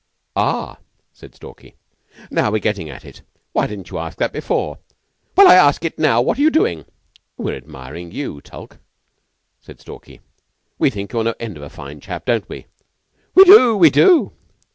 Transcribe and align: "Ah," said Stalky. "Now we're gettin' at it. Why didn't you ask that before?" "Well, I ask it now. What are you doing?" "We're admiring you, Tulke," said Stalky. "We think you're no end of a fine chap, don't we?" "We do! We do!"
"Ah," 0.35 0.79
said 1.13 1.35
Stalky. 1.35 1.75
"Now 2.31 2.51
we're 2.51 2.57
gettin' 2.57 2.89
at 2.89 3.05
it. 3.05 3.21
Why 3.53 3.67
didn't 3.67 3.91
you 3.91 3.99
ask 3.99 4.17
that 4.17 4.33
before?" 4.33 4.79
"Well, 5.35 5.47
I 5.47 5.53
ask 5.53 5.85
it 5.85 5.99
now. 5.99 6.23
What 6.23 6.39
are 6.39 6.41
you 6.41 6.49
doing?" 6.49 6.85
"We're 7.37 7.55
admiring 7.55 8.11
you, 8.11 8.41
Tulke," 8.43 8.79
said 9.61 9.79
Stalky. 9.79 10.19
"We 10.79 10.89
think 10.89 11.11
you're 11.13 11.23
no 11.23 11.35
end 11.39 11.55
of 11.55 11.61
a 11.61 11.69
fine 11.69 11.99
chap, 11.99 12.25
don't 12.25 12.49
we?" 12.49 12.65
"We 13.35 13.43
do! 13.43 13.77
We 13.77 13.91
do!" 13.91 14.31